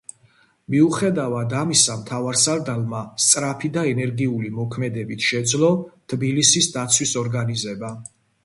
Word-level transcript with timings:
მიუხედავად 0.75 1.51
ამისა, 1.57 1.97
მთავარსარდალმა 1.99 3.03
სწრაფი 3.25 3.71
და 3.77 3.85
ენერგიული 3.91 4.51
მოქმედებით 4.57 5.29
შეძლო 5.31 5.71
თბილისის 6.15 6.75
დაცვის 6.79 7.17
ორგანიზება. 7.27 7.97